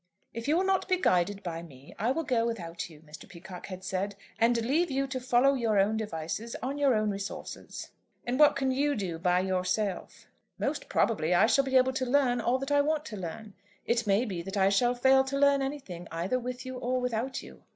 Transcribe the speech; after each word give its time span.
"If 0.33 0.47
you 0.47 0.57
will 0.57 0.63
not 0.65 0.87
be 0.87 0.97
guided 0.97 1.43
by 1.43 1.61
me, 1.61 1.93
I 1.99 2.09
will 2.09 2.23
go 2.23 2.43
without 2.43 2.89
you," 2.89 3.01
Mr. 3.01 3.29
Peacocke 3.29 3.67
had 3.67 3.83
said, 3.83 4.15
"and 4.39 4.57
leave 4.65 4.89
you 4.89 5.05
to 5.05 5.19
follow 5.19 5.53
your 5.53 5.77
own 5.77 5.95
devices 5.95 6.55
on 6.63 6.79
your 6.79 6.95
own 6.95 7.11
resources." 7.11 7.91
"And 8.25 8.39
what 8.39 8.55
can 8.55 8.71
you 8.71 8.95
do 8.95 9.19
by 9.19 9.41
yourself?" 9.41 10.25
"Most 10.57 10.89
probably 10.89 11.35
I 11.35 11.45
shall 11.45 11.65
be 11.65 11.77
able 11.77 11.93
to 11.93 12.05
learn 12.07 12.41
all 12.41 12.57
that 12.57 12.71
I 12.71 12.81
want 12.81 13.05
to 13.05 13.15
learn. 13.15 13.53
It 13.85 14.07
may 14.07 14.25
be 14.25 14.41
that 14.41 14.57
I 14.57 14.69
shall 14.69 14.95
fail 14.95 15.23
to 15.23 15.37
learn 15.37 15.61
anything 15.61 16.07
either 16.11 16.39
with 16.39 16.65
you 16.65 16.79
or 16.79 16.99
without 16.99 17.43
you. 17.43 17.61